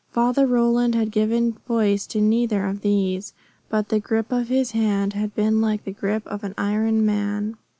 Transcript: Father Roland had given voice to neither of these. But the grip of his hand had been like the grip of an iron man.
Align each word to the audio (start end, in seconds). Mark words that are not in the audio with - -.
Father 0.11 0.47
Roland 0.47 0.95
had 0.95 1.11
given 1.11 1.57
voice 1.67 2.07
to 2.07 2.19
neither 2.19 2.65
of 2.65 2.81
these. 2.81 3.33
But 3.69 3.89
the 3.89 3.99
grip 3.99 4.31
of 4.31 4.47
his 4.47 4.71
hand 4.71 5.13
had 5.13 5.35
been 5.35 5.61
like 5.61 5.83
the 5.83 5.91
grip 5.93 6.25
of 6.25 6.43
an 6.43 6.55
iron 6.57 7.05
man. 7.05 7.55